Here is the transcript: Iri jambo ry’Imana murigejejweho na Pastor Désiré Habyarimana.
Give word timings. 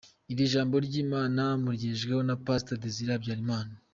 Iri 0.31 0.45
jambo 0.53 0.75
ry’Imana 0.85 1.43
murigejejweho 1.61 2.21
na 2.25 2.35
Pastor 2.45 2.77
Désiré 2.83 3.11
Habyarimana. 3.15 3.73